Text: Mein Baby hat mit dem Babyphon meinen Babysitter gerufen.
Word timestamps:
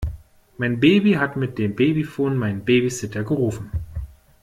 Mein 0.57 0.79
Baby 0.79 1.13
hat 1.19 1.37
mit 1.37 1.59
dem 1.59 1.75
Babyphon 1.75 2.35
meinen 2.35 2.65
Babysitter 2.65 3.23
gerufen. 3.23 3.69